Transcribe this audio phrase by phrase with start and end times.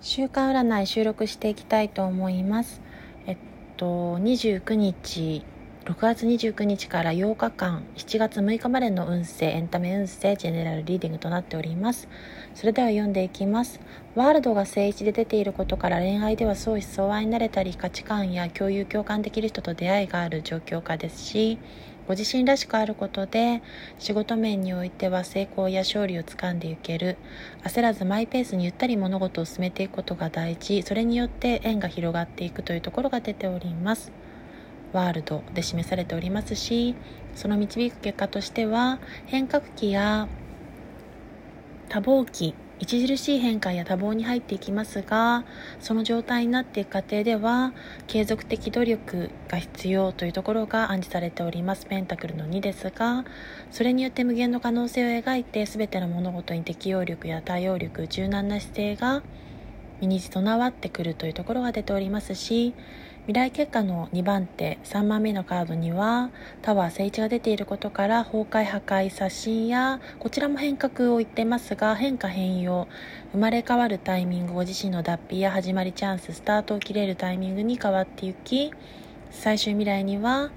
[0.00, 2.80] 週間占い収録していきたいと思います。
[3.26, 3.36] えっ
[3.76, 5.44] と29日
[5.86, 12.06] 6月29日から8日間7月6日までの運勢エンタメ運勢ジェネラルリーディングとなっております。
[12.54, 13.80] それでは読んでいきます。
[14.14, 21.58] ワールドが正位置で出ていることから恋愛では相思相愛になれたり価値観や共有共感できる人と出会いがある状況下ですし
[22.08, 23.62] ご自身らしくあることで
[24.00, 27.16] 仕事面においては成功や勝利をつかんでいける
[27.62, 34.10] 焦らずマイペースにゆったり物事を進めていくことが大事それによって縁が広がっていくというところが出ております。
[34.92, 36.94] ワールドで示されておりますし
[37.34, 40.28] その導く結果としては変革期や
[41.88, 45.44] 多忙期著しい変化や多忙に入っていきますが
[45.80, 47.72] その状態になっていく過程では
[48.06, 51.84] 継続的努力が必要というところが暗示されております。
[51.86, 53.24] ペンタクルの2ですが
[53.70, 59.22] それによって無限の可能性を描いて全ての物事に適応力や対応力柔軟な姿勢が
[60.00, 62.74] 身に備わってくるというところが出ておりますし
[63.26, 66.30] 未来結果の2番手3番目のカードには
[66.62, 72.88] タワー聖地が出ていることから崩壊破壊刷新やこちらも変革を言ってますが変化変容
[73.32, 78.72] 生まれ変わるタイミングご自身の脱皮や始まりチャンススタートを切れるタイミングに変わっていき
[79.30, 80.50] 最終未来には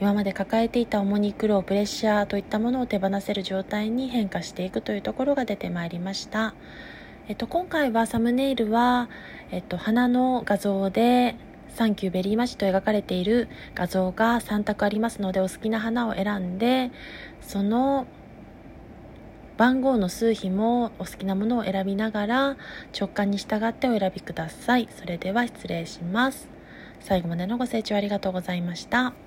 [0.00, 6.54] 今まで抱えていた重荷苦労プレッシャーといったものを手放せる状態に変化していくというところが出てまいりました。
[7.28, 9.08] えっと、今回はサムネイルは、
[9.50, 11.34] えっと、花の画像で
[11.68, 16.92] サンキューベリーマジと描かれている画像が3択ありますのでお好きな花を選んで
[17.42, 18.06] その
[19.56, 22.56] 番号の数比もお好きなものを選びながら
[22.96, 24.88] 直感に従ってお選びください。
[24.94, 26.48] それでは失礼します。
[27.00, 29.25] 最後までのご清聴ありがとうございました。